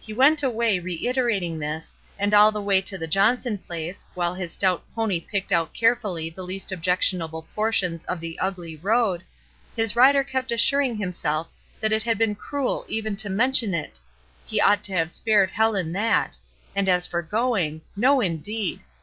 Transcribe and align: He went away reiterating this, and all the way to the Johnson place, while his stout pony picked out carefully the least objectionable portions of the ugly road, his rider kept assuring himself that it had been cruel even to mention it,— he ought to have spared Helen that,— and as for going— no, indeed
He 0.00 0.14
went 0.14 0.42
away 0.42 0.78
reiterating 0.80 1.58
this, 1.58 1.94
and 2.18 2.32
all 2.32 2.50
the 2.52 2.62
way 2.62 2.80
to 2.80 2.96
the 2.96 3.06
Johnson 3.06 3.58
place, 3.58 4.06
while 4.14 4.32
his 4.34 4.52
stout 4.52 4.82
pony 4.94 5.20
picked 5.20 5.52
out 5.52 5.74
carefully 5.74 6.30
the 6.30 6.42
least 6.42 6.72
objectionable 6.72 7.46
portions 7.54 8.02
of 8.06 8.18
the 8.18 8.38
ugly 8.38 8.76
road, 8.76 9.22
his 9.76 9.94
rider 9.94 10.24
kept 10.24 10.52
assuring 10.52 10.96
himself 10.96 11.48
that 11.82 11.92
it 11.92 12.04
had 12.04 12.16
been 12.16 12.34
cruel 12.34 12.86
even 12.88 13.14
to 13.16 13.28
mention 13.28 13.74
it,— 13.74 14.00
he 14.46 14.58
ought 14.58 14.82
to 14.84 14.94
have 14.94 15.10
spared 15.10 15.50
Helen 15.50 15.92
that,— 15.92 16.38
and 16.74 16.88
as 16.88 17.06
for 17.06 17.20
going— 17.20 17.82
no, 17.94 18.22
indeed 18.22 18.80